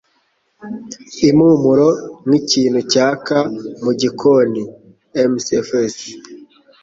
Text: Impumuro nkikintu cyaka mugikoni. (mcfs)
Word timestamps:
Impumuro 1.27 1.87
nkikintu 2.27 2.79
cyaka 2.91 3.37
mugikoni. 3.83 4.63
(mcfs) 5.31 5.97